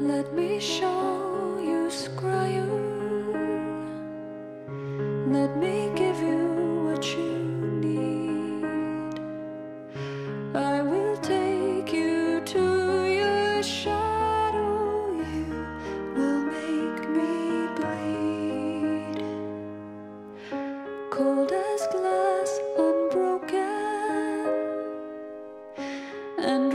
Let 0.00 0.32
me 0.32 0.60
show 0.60 1.58
you 1.60 1.88
Scryer. 1.90 2.68
Let 5.26 5.56
me 5.56 5.90
give 5.96 6.20
you 6.20 6.84
what 6.86 7.04
you 7.16 7.38
need. 7.82 8.64
I 10.54 10.82
will 10.82 11.16
take 11.16 11.92
you 11.92 12.40
to 12.44 13.06
your 13.06 13.60
shadow. 13.64 15.10
You 15.18 15.66
will 16.14 16.42
make 16.46 17.08
me 17.10 17.66
bleed. 17.76 19.18
Cold 21.10 21.50
as 21.52 21.86
glass, 21.90 22.60
unbroken, 22.78 23.58
and 26.38 26.72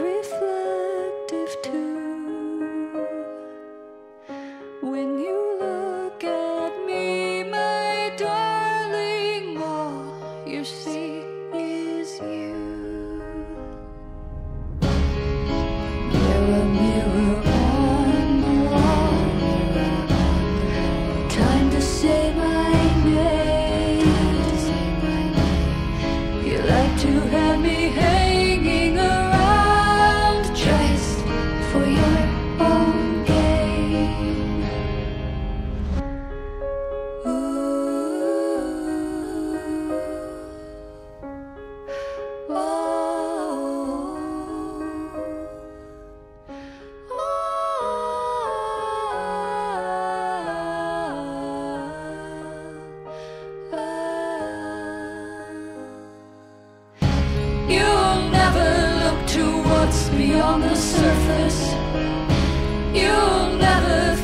what's 59.93 60.09
beyond 60.09 60.63
the 60.63 60.75
surface. 60.75 61.71
You'll 62.93 63.57
never 63.57 64.22